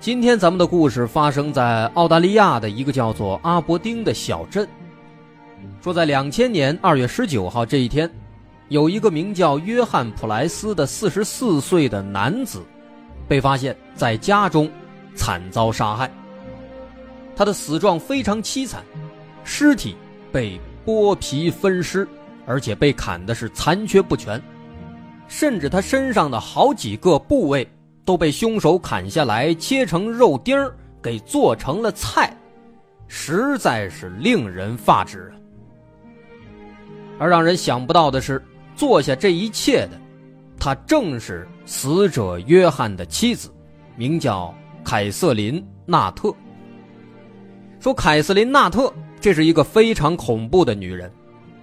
[0.00, 4.66] 今天咱们的故事发生在澳大利亚的一个叫做阿伯丁的小镇。
[5.82, 8.10] 说在两千年二月十九号这一天，
[8.68, 12.62] 有一个名叫约翰·普莱斯的四十四岁的男子，
[13.28, 14.70] 被发现在家中
[15.14, 16.10] 惨遭杀害。
[17.36, 18.82] 他的死状非常凄惨，
[19.44, 19.94] 尸体
[20.32, 22.08] 被剥皮分尸，
[22.46, 24.40] 而且被砍的是残缺不全，
[25.28, 27.68] 甚至他身上的好几个部位。
[28.10, 32.36] 都被凶手砍下来，切成肉丁儿，给做成了菜，
[33.06, 35.38] 实在是令人发指啊！
[37.20, 38.42] 而让人想不到的是，
[38.74, 40.00] 做下这一切的，
[40.58, 43.48] 他正是死者约翰的妻子，
[43.94, 46.34] 名叫凯瑟琳·纳特。
[47.78, 51.08] 说凯瑟琳·纳特这是一个非常恐怖的女人，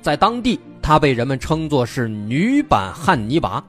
[0.01, 3.61] 在当地她被人们称作是女版汉尼拔。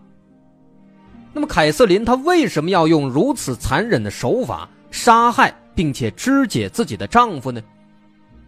[1.39, 7.63] 那么，凯瑟琳她为什么要用如此残忍的手法杀害并且肢解自己的丈夫呢？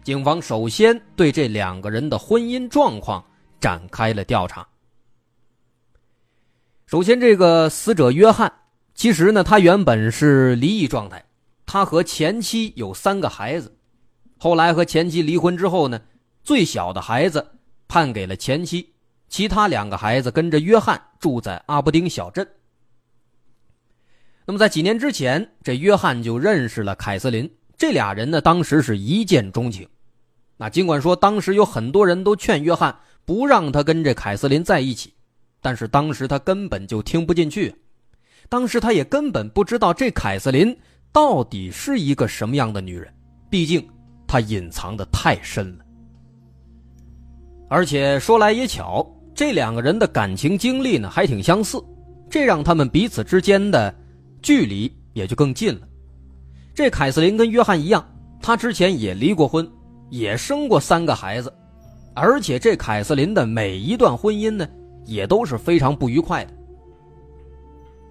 [0.03, 3.23] 警方首先对这两个人的婚姻状况
[3.61, 4.67] 展开了调查。
[6.85, 8.51] 首先，这个死者约翰，
[8.93, 11.23] 其实呢，他原本是离异状态，
[11.65, 13.73] 他和前妻有三个孩子，
[14.37, 15.97] 后来和前妻离婚之后呢，
[16.43, 17.53] 最小的孩子
[17.87, 18.91] 判给了前妻，
[19.29, 22.45] 其他两个孩子跟着约翰住在阿布丁小镇。
[24.51, 27.49] 那么，在几年之前，这约翰就认识了凯瑟琳。
[27.77, 29.87] 这俩人呢，当时是一见钟情。
[30.57, 32.93] 那尽管说当时有很多人都劝约翰
[33.23, 35.13] 不让他跟这凯瑟琳在一起，
[35.61, 37.73] 但是当时他根本就听不进去。
[38.49, 40.77] 当时他也根本不知道这凯瑟琳
[41.13, 43.07] 到底是一个什么样的女人？
[43.49, 43.81] 毕竟
[44.27, 45.85] 她隐藏的太深了。
[47.69, 51.81] 而且说来也巧，这两个人的感情经历呢还挺相似，
[52.29, 53.95] 这让他们彼此之间的
[54.41, 55.87] 距离也就更近了。
[56.73, 58.03] 这凯瑟琳跟约翰一样，
[58.41, 59.69] 她之前也离过婚，
[60.09, 61.53] 也生过三个孩子，
[62.15, 64.67] 而且这凯瑟琳的每一段婚姻呢
[65.05, 66.53] 也都是非常不愉快的。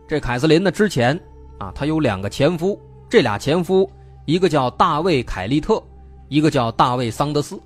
[0.06, 1.18] 这凯瑟琳呢之前
[1.58, 3.90] 啊，她有两个前夫，这俩前夫
[4.26, 5.82] 一个叫大卫·凯利特，
[6.28, 7.60] 一个叫大卫·桑德斯。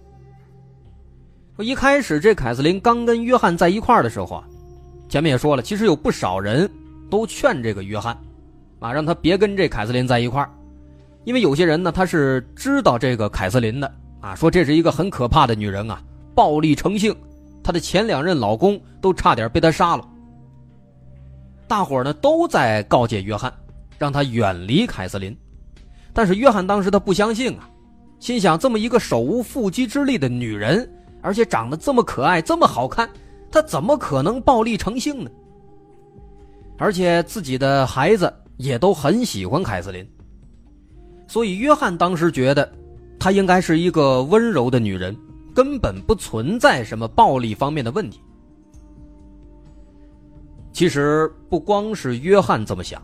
[1.58, 4.44] 一开始这凯瑟琳刚跟约翰在一块儿的时候啊，
[5.08, 6.70] 前面也说了，其实有不少人
[7.08, 8.16] 都劝这个约翰，
[8.80, 10.50] 啊，让他别跟这凯瑟琳在一块儿。
[11.24, 13.90] 因为有些人呢，他是知道这个凯瑟琳的
[14.20, 16.02] 啊，说这是一个很可怕的女人啊，
[16.34, 17.14] 暴力成性，
[17.62, 20.06] 她的前两任老公都差点被她杀了。
[21.66, 23.52] 大伙呢都在告诫约翰，
[23.98, 25.34] 让他远离凯瑟琳，
[26.12, 27.68] 但是约翰当时他不相信啊，
[28.18, 30.86] 心想这么一个手无缚鸡之力的女人，
[31.22, 33.08] 而且长得这么可爱，这么好看，
[33.50, 35.30] 她怎么可能暴力成性呢？
[36.76, 40.06] 而且自己的孩子也都很喜欢凯瑟琳。
[41.26, 42.70] 所以，约翰当时觉得，
[43.18, 45.16] 她应该是一个温柔的女人，
[45.54, 48.20] 根本不存在什么暴力方面的问题。
[50.72, 53.00] 其实，不光是约翰这么想，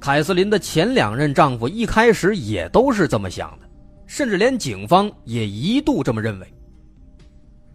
[0.00, 3.68] 凯瑟琳的前两任丈夫一开始也都是这么想的，
[4.06, 6.46] 甚至连警方也一度这么认为。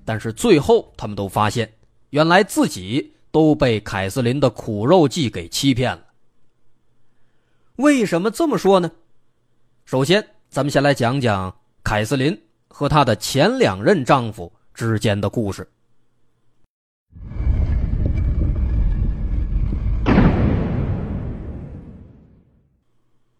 [0.04, 1.72] 但是最后，他们都发现，
[2.10, 6.05] 原来自己都被凯瑟琳的苦肉计给欺骗了。
[7.78, 8.90] 为什么这么说呢？
[9.84, 15.68] 首先，咱们先来讲讲凯瑟琳和她的前两任丈夫之间的故事。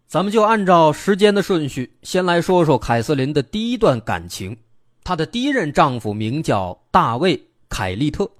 [0.06, 4.54] 咱们就按照时间的顺序，先来说说凯瑟琳的第一段感情。
[5.02, 7.38] 她的第一任丈夫名叫大卫·
[7.70, 8.30] 凯利特。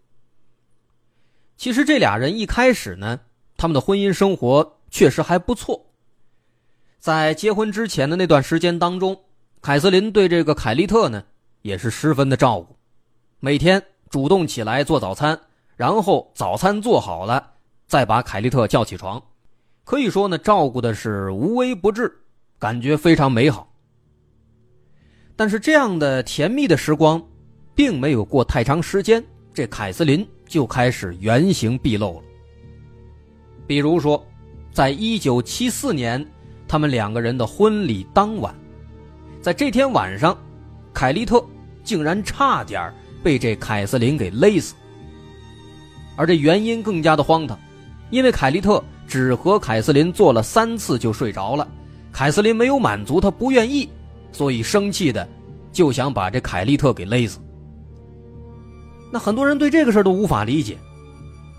[1.56, 3.18] 其实这俩人一开始呢，
[3.56, 5.84] 他们的婚姻生活确实还不错。
[6.98, 9.14] 在结婚之前的那段时间当中，
[9.60, 11.22] 凯瑟琳对这个凯利特呢
[11.60, 12.74] 也是十分的照顾，
[13.38, 15.38] 每天主动起来做早餐，
[15.76, 17.46] 然后早餐做好了
[17.86, 19.22] 再把凯利特叫起床，
[19.84, 22.10] 可以说呢照顾的是无微不至，
[22.58, 23.70] 感觉非常美好。
[25.36, 27.22] 但是这样的甜蜜的时光，
[27.74, 29.22] 并没有过太长时间，
[29.52, 32.22] 这凯瑟琳就开始原形毕露了。
[33.66, 34.26] 比如说，
[34.76, 36.22] 在一九七四年。
[36.68, 38.52] 他们两个人的婚礼当晚，
[39.40, 40.36] 在这天晚上，
[40.92, 41.42] 凯利特
[41.84, 42.92] 竟然差点
[43.22, 44.74] 被这凯瑟琳给勒死。
[46.16, 47.56] 而这原因更加的荒唐，
[48.10, 51.66] 因为凯利特只和凯瑟琳做了三次就睡着了，
[52.12, 53.88] 凯瑟琳没有满足他不愿意，
[54.32, 55.26] 所以生气的
[55.70, 57.38] 就想把这凯利特给勒死。
[59.12, 60.76] 那很多人对这个事都无法理解，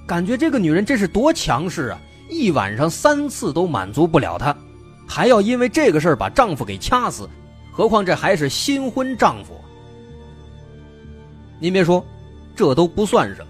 [0.05, 2.01] 感觉这个女人这是多强势啊！
[2.29, 4.55] 一晚上三次都满足不了她。
[5.07, 7.29] 还要因为这个事儿把丈夫给掐死，
[7.71, 9.53] 何况这还是新婚丈夫。
[11.59, 12.05] 您别说，
[12.55, 13.47] 这都不算什么。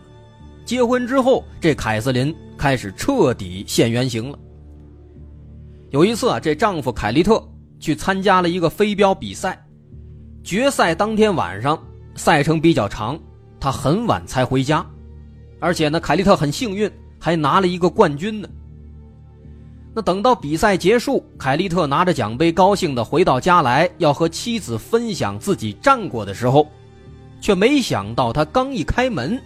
[0.63, 4.37] 结婚之后，这凯瑟琳开始彻底现原形了。
[5.89, 7.41] 有一次啊，这丈夫凯利特
[7.79, 9.65] 去参加了一个飞镖比赛，
[10.43, 11.81] 决赛当天晚上
[12.15, 13.19] 赛程比较长，
[13.59, 14.85] 他很晚才回家，
[15.59, 18.47] 而且呢，凯利特很幸运，还拿了一个冠军呢。
[19.97, 26.67] 那等到比赛结束，凯利特拿着奖杯，高兴的回到家来，要和妻子分享自己战果的时候，
[27.41, 29.41] 却没想到他刚一开门，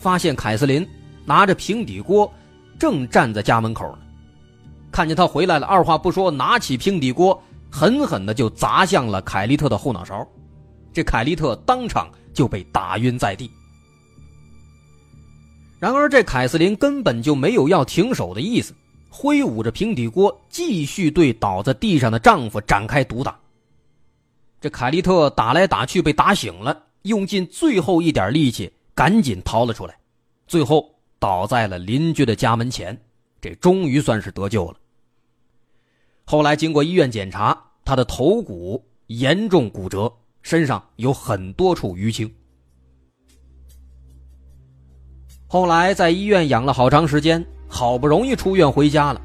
[0.00, 0.84] 发现凯瑟琳
[1.24, 2.28] 拿着平底锅，
[2.76, 3.98] 正站在家门口呢。
[4.90, 10.26] 看见他回来了，二话不说，拿起平底锅，狠狠的就砸向了凯利特的后脑勺，
[10.92, 13.48] 这凯利特当场就被打晕在地。
[15.78, 18.74] 然而，这凯瑟琳根本就没有要停手的意思。
[19.16, 23.38] 挥舞着平底锅，继续对倒在地上的丈夫展开毒打。
[24.60, 29.96] 这凯利特打来打去，被打醒了，用尽最后一点力气，赶紧逃了出来，
[30.48, 33.00] 最后倒在了邻居的家门前。
[33.40, 34.76] 这终于算是得救了。
[36.24, 42.28] 后来经过医院检查，他的头骨严重骨折，身上有很多处淤青。
[45.46, 47.46] 后来在医院养了好长时间。
[47.74, 49.20] 好不容易出院回家了，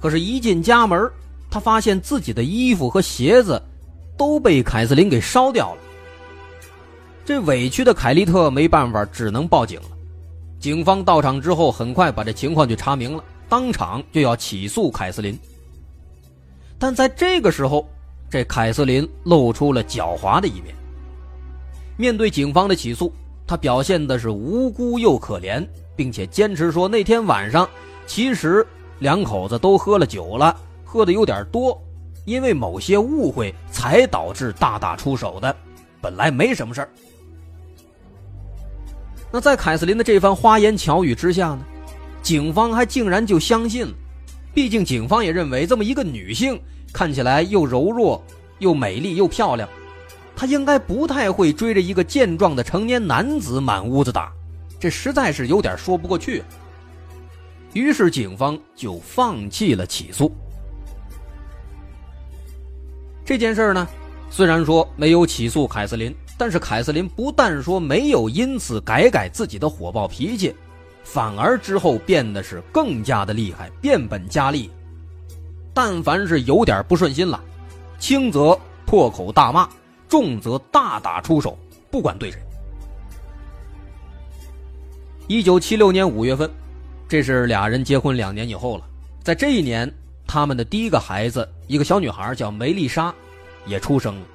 [0.00, 1.10] 可是，一进家门，
[1.50, 3.62] 他发现自己的衣服和鞋子
[4.16, 5.80] 都被凯瑟琳给烧掉了。
[7.26, 9.88] 这委屈的凯利特没办法，只能报警了。
[10.58, 15.38] 警方到场之后，很快把这情况就查明了，当场就要起诉凯瑟琳。
[16.78, 17.86] 但在这个时候，
[18.30, 20.74] 这凯瑟琳露出了狡猾的一面。
[21.98, 23.12] 面对警方的起诉，
[23.46, 25.62] 她表现的是无辜又可怜，
[25.96, 27.68] 并且坚持说那天晚上
[28.06, 28.66] 其实
[28.98, 31.80] 两口子都喝了酒了，喝的有点多，
[32.24, 35.54] 因为某些误会才导致大打出手的，
[36.00, 36.88] 本来没什么事儿。
[39.32, 41.60] 那在凯瑟琳的这番花言巧语之下呢，
[42.22, 43.92] 警方还竟然就相信了。
[44.54, 46.60] 毕竟警方也认为，这么一个女性
[46.92, 48.22] 看起来又柔弱、
[48.60, 49.68] 又美丽、又漂亮，
[50.36, 54.32] 她应该不太会追着一个健壮的成年男子满屋子打，
[54.84, 56.42] 这实在是有点说不过去。
[57.72, 60.30] 于是警方就放弃了起诉。
[63.24, 63.88] 这件事呢，
[64.28, 66.14] 虽然说没有起诉凯瑟琳。
[66.36, 70.54] 但是凯瑟琳不但说没有因此改改自己的火爆脾气，
[71.02, 74.68] 反而之后变得是更加的厉害，变本加厉。
[75.72, 77.42] 但凡是有点不顺心了，
[77.98, 79.66] 轻则破口大骂，
[80.08, 81.56] 重则大打出手，
[81.90, 82.38] 不管对谁。
[85.26, 86.50] 一九七六年五月份，
[87.08, 88.84] 这是俩人结婚两年以后了。
[89.22, 89.90] 在这一年，
[90.26, 93.12] 他们的第一个孩子，一个小女孩叫梅丽莎，
[93.64, 94.26] 也出生了。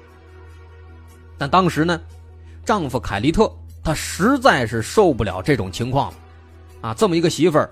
[1.38, 2.00] 但当时呢，
[2.64, 3.48] 丈夫凯利特
[3.84, 6.18] 他实在是受不了这种情况了，
[6.88, 7.70] 啊，这么一个媳妇儿，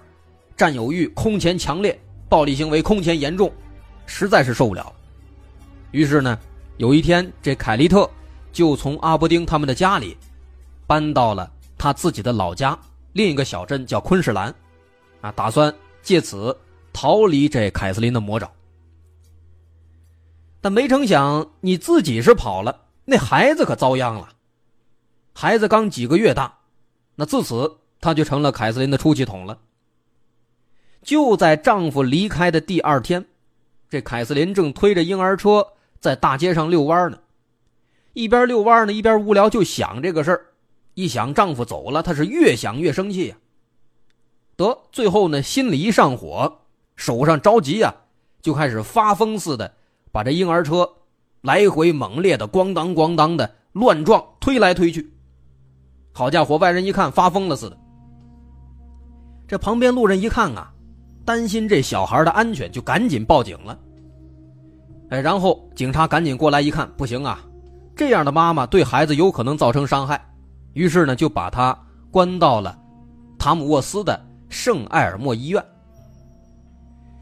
[0.57, 3.53] 占有欲空前强烈，暴力行为空前严重，
[4.07, 4.93] 实在是受不了了。
[5.91, 6.39] 于是呢，
[6.77, 8.09] 有一天这凯利特
[8.53, 10.17] 就从阿伯丁他们的家里
[10.87, 12.79] 搬到了他自己的老家
[13.13, 14.55] 另一个小镇叫昆士兰，
[15.21, 16.57] 啊，打算借此
[16.93, 18.51] 逃离这凯瑟琳的魔爪。
[20.61, 22.87] 但没成想，你自己是跑了。
[23.05, 24.29] 那孩子可遭殃了，
[25.33, 26.59] 孩子刚几个月大，
[27.15, 29.59] 那自此他就成了凯瑟琳的出气筒了。
[31.03, 33.25] 就在丈夫离开的第二天，
[33.89, 35.67] 这凯瑟琳正推着婴儿车
[36.01, 37.19] 在大街上遛弯呢，
[38.13, 40.45] 一边遛弯呢，一边无聊就想这个事儿。
[40.99, 43.37] 一想丈夫走了，她是越想越生气呀。
[44.57, 46.59] 得，最后呢，心里一上火，
[46.97, 47.95] 手上着急呀，
[48.43, 49.73] 就开始发疯似的
[50.11, 50.91] 把这婴儿车。
[51.43, 55.09] 来回猛烈的咣当咣当的乱撞，推来推去。
[56.13, 57.79] 好家伙，外人一看发疯了似的。
[59.47, 60.69] 这旁边路人一看啊，
[61.25, 63.79] 担心这小孩的安全，就赶紧报警了。
[65.11, 67.41] 哎，然后警察赶紧过来一看，不行啊，
[67.95, 70.21] 这样的妈妈对孩子有可能造成伤害，
[70.73, 71.79] 于是呢就把他
[72.11, 72.79] 关到了
[73.39, 75.65] 塔姆沃斯的圣埃尔莫医院。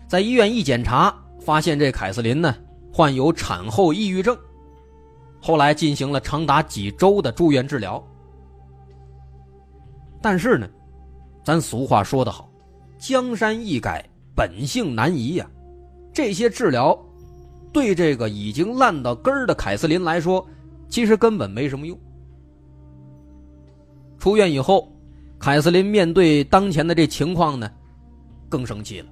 [0.08, 2.54] 在医院一检查，发现这凯瑟琳呢。
[2.92, 4.34] 患有产后抑郁症，
[5.38, 8.02] 后来进行了长达几周的住院治疗。
[10.22, 10.66] 但是呢，
[11.44, 12.50] 咱俗话说得好
[12.96, 14.02] ，“江山易改，
[14.34, 15.46] 本性难移”呀。
[16.10, 16.98] 这些治疗
[17.70, 20.48] 对这个已经烂到根儿的凯瑟琳来说，
[20.88, 22.00] 其实根本没什么用。
[24.26, 24.92] 出院以后，
[25.38, 27.70] 凯瑟琳面对当前的这情况呢，
[28.48, 29.06] 更生气了，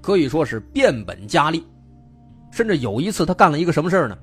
[0.00, 1.62] 可以说是变本加厉。
[2.50, 4.16] 甚至有一次，他干了一个什么事呢？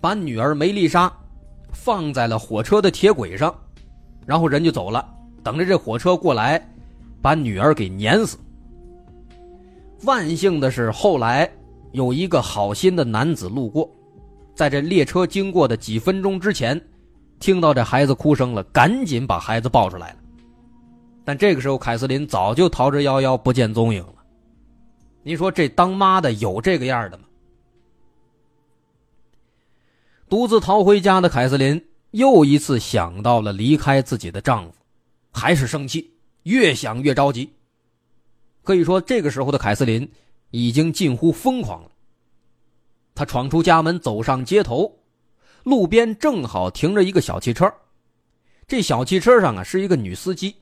[0.00, 1.12] 把女儿梅丽莎
[1.72, 3.52] 放在了火车的铁轨上，
[4.24, 5.04] 然后人就走了，
[5.42, 6.64] 等着这火车过来，
[7.20, 8.38] 把女儿给碾死。
[10.04, 11.50] 万幸的是，后来
[11.90, 13.90] 有一个好心的男子路过，
[14.54, 16.80] 在这列车经过的几分钟之前，
[17.38, 20.18] 听到这孩子哭声了，赶紧把孩子抱出来了。
[21.24, 24.14] 但这个时候，凯瑟琳早就逃之夭夭，不见踪影了。
[25.22, 27.24] 你说这当妈的有这个样的吗？
[30.28, 34.74] 独自逃回家的凯瑟琳又一次想到了离开自己的丈夫，
[35.32, 36.10] 还是生气，
[36.42, 37.50] 越想越着急。
[38.62, 40.10] 可以说，这个时候的凯瑟琳
[40.50, 41.90] 已经近乎疯狂了。
[43.14, 44.97] 她闯出家门，走上街头，
[45.68, 47.70] 路边正好停着一个小汽车，
[48.66, 50.56] 这小汽车上啊是一个女司机。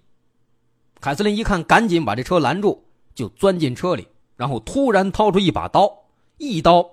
[1.00, 2.84] 凯瑟琳一看，赶紧把这车拦住，
[3.14, 5.88] 就钻进车里，然后突然掏出一把刀，
[6.38, 6.84] 一刀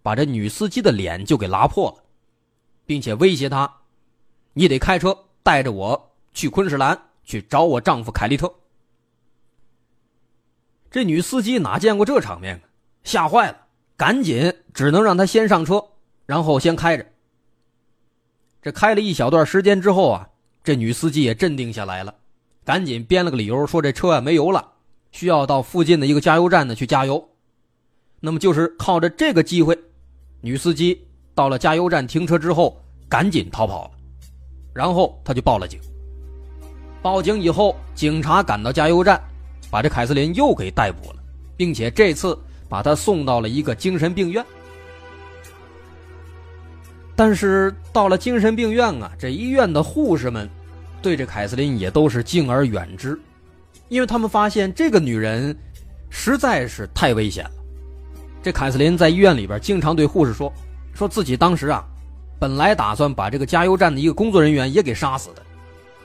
[0.00, 2.02] 把这女司机的脸就给拉破了。
[2.86, 3.70] 并且威胁他
[4.54, 8.52] ：“你得开车带着我去昆士兰去找我丈夫凯利特。”
[10.90, 12.62] 这女司机哪见过这场面啊？
[13.04, 13.66] 吓坏了，
[13.98, 15.84] 赶紧只能让他先上车，
[16.24, 17.06] 然后先开着。
[18.62, 20.28] 这开了一小段时间之后啊，
[20.62, 22.14] 这女司机也镇定下来了，
[22.64, 24.72] 赶紧编了个理由说这车啊没油了，
[25.12, 27.26] 需要到附近的一个加油站呢去加油。
[28.20, 29.78] 那么就是靠着这个机会，
[30.40, 31.06] 女司机。
[31.32, 33.90] 到了加油站停车之后，赶紧逃跑了，
[34.74, 35.80] 然后他就报了警。
[37.00, 39.18] 报警以后，警察赶到加油站，
[39.70, 41.16] 把这凯瑟琳又给逮捕了，
[41.56, 42.38] 并且这次
[42.68, 44.44] 把她送到了一个精神病院。
[47.20, 50.48] 但是到了精神病院啊，这医院的护士们
[51.02, 53.20] 对这凯瑟琳也都是敬而远之，
[53.90, 55.54] 因为他们发现这个女人
[56.08, 57.50] 实在是太危险了。
[58.42, 60.50] 这凯瑟琳在医院里边经常对护士说，
[60.94, 61.84] 说自己当时啊，
[62.38, 65.42] 本来打算把这个加油站的一个工作人员也给杀死的。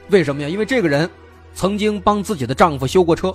[0.10, 0.50] 为什么呀？
[0.50, 1.10] 因为这个人
[1.54, 3.34] 曾经帮自己的丈夫修过车，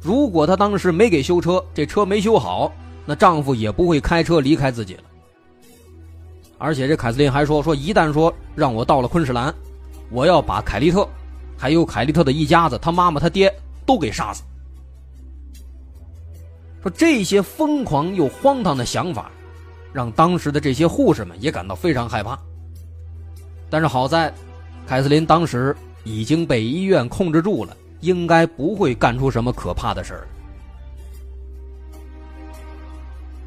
[0.00, 2.72] 如果他当时没给修车，这车没修好，
[3.04, 5.02] 那丈夫也不会开车离开自己了。
[6.56, 9.52] 而且这凯瑟琳还说说，一旦说让我到了昆士兰，
[10.10, 11.06] 我要把凯利特，
[11.58, 13.52] 还有凯利特的一家子，他妈妈他爹
[13.84, 14.42] 都给杀死。
[16.82, 19.30] 说这些疯狂又荒唐的想法，
[19.92, 22.38] 让当时的这些护士们也感到非常害怕。
[23.68, 24.32] 但是好在，
[24.86, 30.26] 凯瑟琳当时已经被医院控制住了，应该不会干出什么可怕的事儿。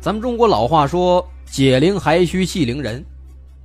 [0.02, 1.26] 咱们中国老话说。
[1.50, 3.04] 解铃还需系铃人，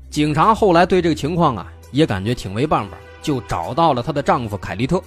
[0.09, 5.03] 警察后来对这个情况啊也感觉挺没办法，就找到了她的丈夫凯利特，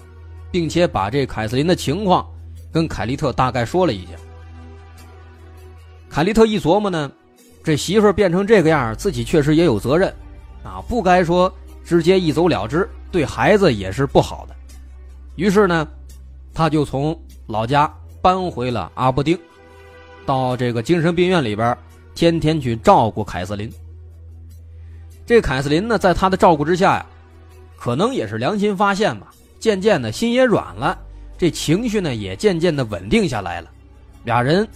[0.51, 2.27] 并且把这凯瑟琳的情况
[2.71, 4.11] 跟凯利特大概说了一下。
[6.09, 7.11] 凯利特一琢磨呢，
[7.63, 10.13] 这媳妇变成这个样，自己确实也有责任，
[10.63, 11.51] 啊，不该说
[11.83, 14.55] 直接一走了之，对孩子也是不好的。
[15.37, 15.87] 于是呢，
[16.53, 17.91] 他就从老家
[18.21, 19.37] 搬回了阿布丁，
[20.25, 21.75] 到这个精神病院里边。
[22.15, 23.71] 天天去照顾凯瑟琳。
[25.25, 27.05] 这凯瑟琳呢，在他的照顾之下呀，
[27.77, 30.97] 可能也是良心发现吧，渐渐的心也软了，
[31.37, 33.69] 这情绪呢也渐渐的稳定下来了，
[34.23, 34.67] 俩人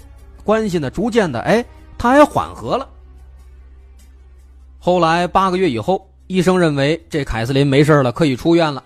[0.43, 1.63] 关系呢逐渐的，哎，
[1.97, 2.87] 他还缓和了。
[4.77, 8.83] 后来八个月以后，医生认为这凯瑟琳没事了，可以出院了，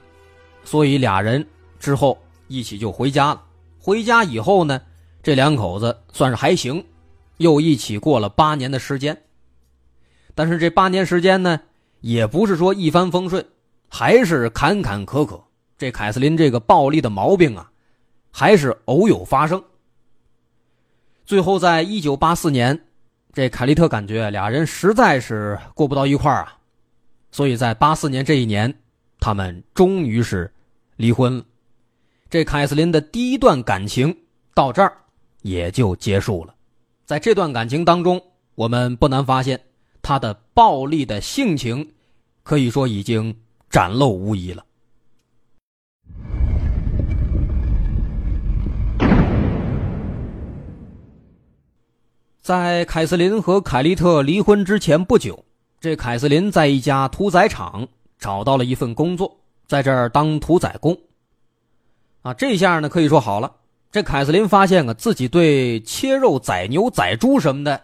[0.64, 1.46] 所以俩人
[1.80, 2.18] 之后
[2.48, 3.42] 一起就回家了。
[3.80, 4.82] 回家以后呢，
[5.22, 6.84] 这两口子算是还行。
[7.38, 9.24] 又一起过了八年的时间，
[10.36, 11.60] 但是这八年时间呢，
[12.02, 13.46] 也不是说一帆风顺，
[13.90, 15.42] 还是坎坎坷坷。
[15.78, 17.72] 这凯瑟琳这个暴力的毛病啊，
[18.32, 19.62] 还是偶有发生。
[21.26, 22.80] 最后，在一九八四年，
[23.34, 26.58] 这凯利特感觉俩人实在是过不到一块啊，
[27.32, 28.74] 所以在八四年这一年，
[29.20, 30.52] 他们终于是
[30.96, 31.44] 离婚了。
[32.30, 34.16] 这凯瑟琳的第一段感情
[34.54, 34.98] 到这儿
[35.42, 36.53] 也就结束了。
[37.06, 38.22] 在这段感情当中，
[38.56, 39.60] 我们不难发现，
[40.02, 41.92] 他的暴力的性情，
[42.44, 43.36] 可以说已经
[43.70, 44.64] 展露无遗了。
[52.42, 55.44] 在凯瑟琳和凯利特离婚之前不久，
[55.82, 57.86] 这凯瑟琳在一家屠宰场
[58.18, 60.98] 找到了一份工作，在这儿当屠宰工。
[62.22, 63.54] 啊，这下呢，可以说好了。
[63.94, 67.80] 这凯瑟琳发现啊，自己对切肉、宰牛、宰猪什么的，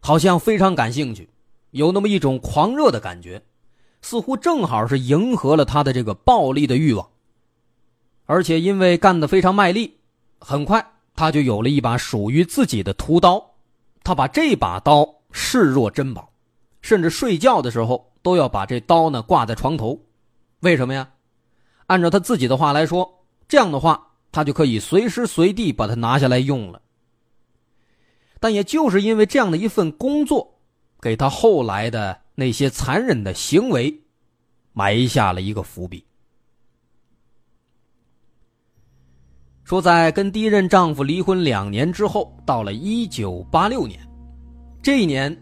[0.00, 1.28] 好像非常感兴趣，
[1.72, 3.42] 有那么一种狂热的感觉，
[4.00, 7.06] 似乎正好是迎合了他的这个暴力的欲望。
[8.24, 9.98] 而且因为干得非常卖力，
[10.40, 10.82] 很快
[11.14, 13.56] 他就有了一把属于自己的屠刀，
[14.02, 16.32] 他把这把刀视若珍宝，
[16.80, 20.00] 甚至睡觉的时候都要把这刀呢挂在床头。
[20.60, 21.10] 为什么呀？
[21.88, 24.04] 按照他自己的话来说，这样的话。
[24.36, 26.82] 他就可以随时随地把它拿下来用了，
[28.38, 30.58] 但也就是因为这样的一份工作，
[31.00, 33.98] 给他后来的那些残忍的行为
[34.74, 36.04] 埋下了一个伏笔。
[39.64, 43.98] 说在跟第一任丈夫离婚两年之后，到了一九八六年，
[44.82, 45.34] 这一年，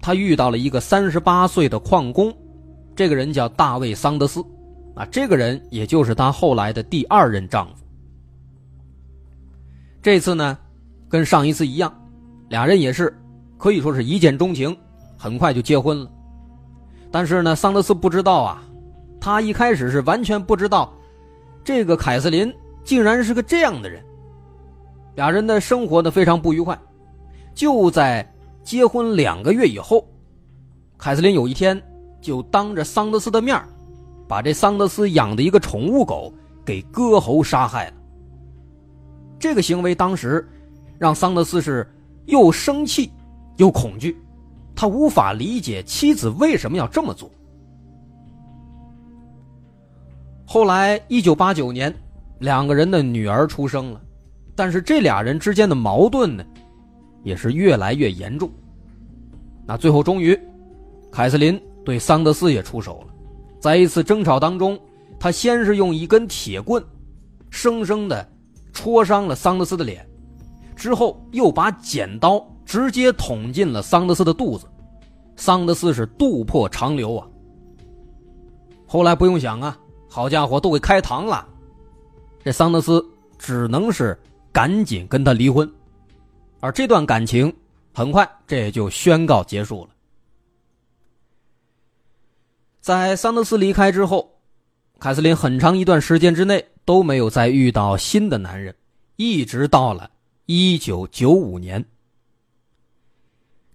[0.00, 2.32] 她遇到了一个三十八岁的矿工，
[2.94, 4.40] 这个人叫大卫·桑德斯，
[4.94, 7.84] 啊，这个人也就是她后来的第二任丈夫。
[10.06, 10.56] 这次呢，
[11.08, 11.92] 跟上一次一样，
[12.48, 13.12] 俩人也是
[13.58, 14.76] 可以说是一见钟情，
[15.18, 16.08] 很快就结婚了。
[17.10, 18.62] 但是呢，桑德斯不知道啊，
[19.20, 20.92] 他一开始是完全不知道，
[21.64, 24.00] 这个凯瑟琳竟然是个这样的人。
[25.16, 26.78] 俩人的生活呢非常不愉快。
[27.52, 28.24] 就在
[28.62, 30.06] 结婚两个月以后，
[30.96, 31.82] 凯瑟琳有一天
[32.20, 33.60] 就当着桑德斯的面
[34.28, 36.32] 把这桑德斯养的一个宠物狗
[36.64, 37.94] 给割喉杀害了。
[39.38, 40.46] 这个行为当时
[40.98, 41.86] 让桑德斯是
[42.26, 43.10] 又生气
[43.56, 44.16] 又恐惧，
[44.74, 47.30] 他无法理解妻子为什么要这么做。
[50.46, 51.94] 后来，一九八九年，
[52.38, 54.00] 两个人的女儿出生了，
[54.54, 56.44] 但是这俩人之间的矛盾呢，
[57.22, 58.50] 也是越来越严重。
[59.66, 60.38] 那最后，终于，
[61.10, 63.14] 凯瑟琳对桑德斯也出手了，
[63.60, 64.78] 在一次争吵当中，
[65.18, 66.82] 他先是用一根铁棍，
[67.50, 68.26] 生生的。
[68.76, 70.06] 戳伤了桑德斯的脸，
[70.76, 74.68] 之后又把剪刀直接捅进了桑德斯的肚子，
[75.34, 77.26] 桑德斯是渡破长流啊。
[78.86, 79.76] 后来不用想啊，
[80.10, 81.48] 好家伙，都给开膛了，
[82.44, 83.02] 这桑德斯
[83.38, 84.16] 只能是
[84.52, 85.68] 赶紧跟他离婚，
[86.60, 87.50] 而这段感情
[87.94, 89.90] 很快这也就宣告结束了。
[92.82, 94.30] 在桑德斯离开之后，
[94.98, 98.74] 凯瑟琳很长一段时间之内都没有再遇到新的男人，
[99.16, 100.10] 一直到了
[100.46, 101.84] 一九九五年。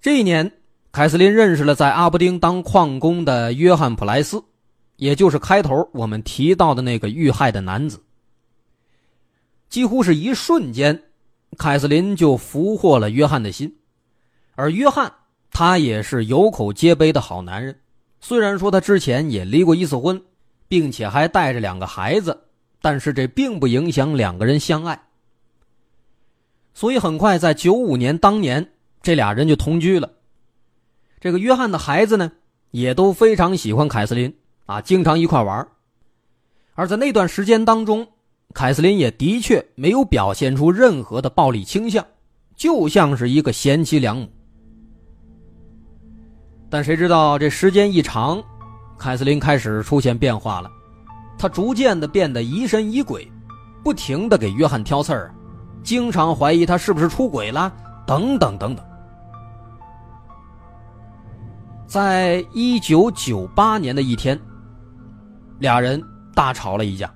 [0.01, 0.51] 这一年，
[0.91, 4.43] 凯瑟琳认识了在阿伯丁当矿工的约翰·普莱斯，
[4.95, 8.01] 也就是开头我们提到的那个遇害的男子。
[9.69, 11.03] 几乎是一瞬间，
[11.57, 13.77] 凯瑟琳就俘获了约翰的心，
[14.55, 15.13] 而约翰
[15.51, 17.77] 他也是有口皆碑的好男人。
[18.19, 20.21] 虽然说他之前也离过一次婚，
[20.67, 22.37] 并且还带着两个孩子，
[22.81, 25.01] 但是这并不影响两个人相爱。
[26.73, 30.09] 所以很快在九五年当年，这俩人就同居了。
[31.19, 32.31] 这个约翰的孩子呢，
[32.71, 34.33] 也都非常喜欢凯瑟琳
[34.65, 35.67] 啊，经常一块玩。
[36.73, 38.07] 而在那段时间当中，
[38.53, 42.03] 凯瑟琳也的确没有表现出任何的暴力倾向，
[42.55, 44.27] 就像是一个贤妻良母。
[46.69, 48.41] 但谁知道这时间一长，
[48.97, 50.71] 凯瑟琳开始出现变化了，
[51.41, 53.27] 他逐渐的变得疑神疑鬼，
[53.83, 55.33] 不停的给约翰挑刺儿，
[55.81, 57.73] 经常怀疑他是不是出轨了，
[58.05, 58.85] 等等等等。
[61.87, 64.39] 在一九九八年的一天，
[65.57, 65.99] 俩人
[66.35, 67.11] 大吵了一架，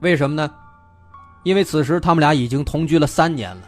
[0.00, 0.52] 为什么呢？
[1.42, 3.62] 因为此时他们俩已经同居了三年了，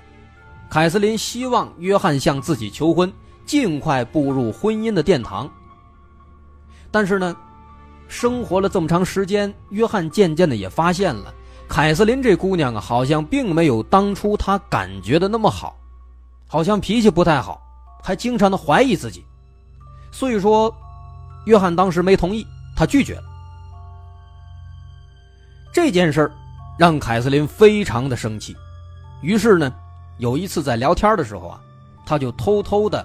[0.68, 3.10] 凯瑟琳希望约翰向自己求婚。
[3.46, 5.48] 尽快步入婚姻的殿堂。
[6.90, 7.36] 但是呢，
[8.08, 11.32] 生活了这么长时间，约翰渐渐的也发现了，
[11.68, 15.76] 凯瑟琳这姑娘啊，好像并没有当初他感觉的那么好，
[16.46, 17.60] 好像脾气不太好，
[18.02, 19.24] 还经常的怀疑自己。
[20.12, 20.74] 所以说，
[21.46, 23.24] 约翰当时没同意，他拒绝了。
[25.72, 26.32] 这件事儿
[26.78, 28.56] 让凯瑟琳非常的生气，
[29.20, 29.72] 于是呢，
[30.18, 31.60] 有一次在聊天的时候啊，
[32.06, 33.04] 他就偷偷的。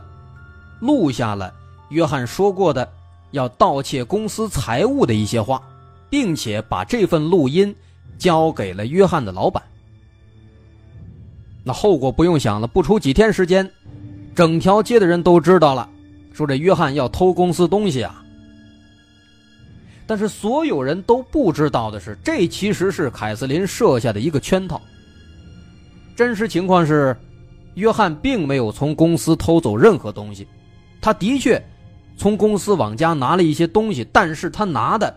[0.79, 1.53] 录下了
[1.89, 2.91] 约翰说过的
[3.31, 5.61] 要盗窃公司财物的一些话，
[6.09, 7.75] 并且把这份录音
[8.17, 9.61] 交给了约翰的老板。
[11.63, 13.69] 那后果不用想了，不出几天时间，
[14.33, 15.87] 整条街的人都知道了，
[16.33, 18.23] 说这约翰要偷公司东西啊。
[20.07, 24.81] 但是所有人都不知道的是，这其实是凯瑟琳设下的一个圈套。
[26.15, 27.15] 真实情况是，
[27.75, 30.45] 约翰并没有从公司偷走任何东西。
[30.99, 31.63] 他的确
[32.21, 35.11] 从公司往家拿了一些东西，但是他拿的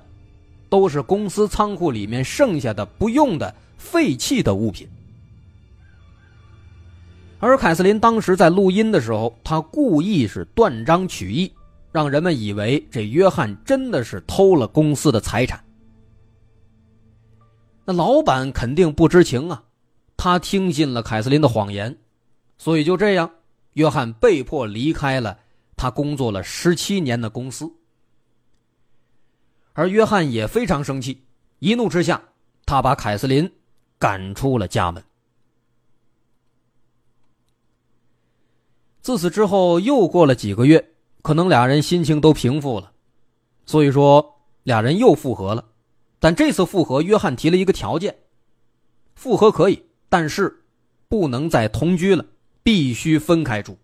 [0.71, 4.89] 都是公司仓库里面剩下的不用的废弃的物品。
[7.41, 11.53] 而凯瑟琳当时在录音的时候，他故意是断章取义，
[11.93, 15.63] 让人们以为这约翰真的是偷了公司的财产。
[17.85, 19.63] 那老板肯定不知情啊，
[20.17, 21.95] 他听信了凯瑟琳的谎言，
[22.57, 23.31] 所以就这样，
[23.75, 25.41] 约翰被迫离开了。
[25.77, 27.71] 他工作了十七年的公司，
[29.73, 31.25] 而约翰也非常生气，
[31.59, 32.23] 一怒之下，
[32.65, 33.51] 他把凯瑟琳
[33.99, 35.03] 赶出了家门。
[39.01, 42.93] 自此之后，又过了几个月，可能俩人心情都平复了，
[43.67, 45.65] 所以说俩人又复合了。
[46.19, 48.17] 但这次复合，约翰提了一个条件：
[49.15, 50.65] 复合可以，但是
[51.07, 52.25] 不能再同居了，
[52.63, 53.77] 必须分开住。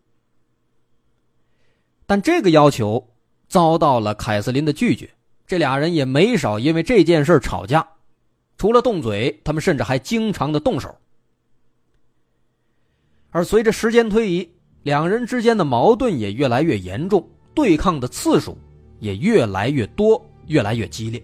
[2.10, 3.08] 但这个要求
[3.46, 5.08] 遭到了凯瑟琳的拒绝，
[5.46, 7.86] 这俩人也没少因为这件事吵架，
[8.58, 10.92] 除了动嘴，他们甚至还经常的动手。
[13.30, 14.50] 而随着时间推移，
[14.82, 18.58] 两人之间的矛盾也越来越严重，对抗的次数
[18.98, 21.22] 也越来越多，越来越激烈，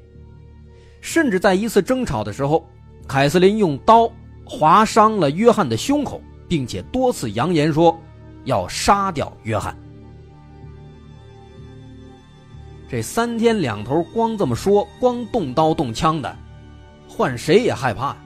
[1.01, 2.64] 甚至在一次争吵的时候，
[3.09, 4.09] 凯瑟琳用刀
[4.44, 8.01] 划伤了约翰的胸口，并且多次扬言说
[8.44, 9.77] 要杀掉约翰。
[12.88, 16.37] 这三天两头光这么说，光动刀动枪的，
[17.09, 18.16] 换谁也害怕。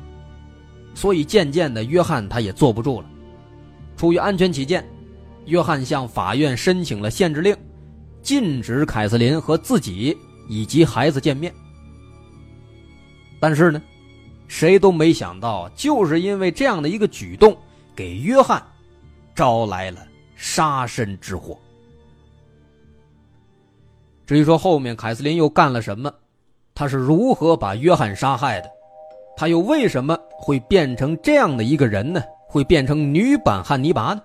[0.94, 3.07] 所以渐渐的，约翰他也坐不住了。
[3.96, 4.87] 出于安全起见，
[5.46, 7.57] 约翰向法院申请了限制令，
[8.23, 10.16] 禁止凯瑟琳和自己
[10.49, 11.55] 以及孩子见面。
[13.40, 13.81] 但是呢，
[14.46, 17.57] 谁都没想到，就是因为这样的一个举动，
[17.96, 18.62] 给约翰
[19.35, 21.59] 招来了杀身之祸。
[24.31, 26.09] 至于说后面凯瑟琳又干了什么，
[26.73, 28.71] 她是如何把约翰杀害的，
[29.37, 32.23] 她又为什么会变成这样的一个人呢？
[32.47, 34.23] 会变成女版汉尼拔呢？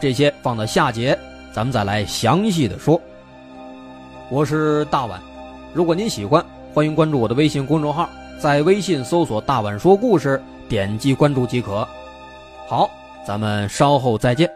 [0.00, 1.16] 这些放到下节
[1.52, 3.00] 咱们再来详细的说。
[4.30, 5.22] 我是大碗。
[5.72, 11.86] 如果您喜欢，欢迎关注我的微信公众号，在微信搜索“大碗说故事”，点击关注即可。
[12.66, 12.90] 好，
[13.24, 14.50] 咱们稍后再见。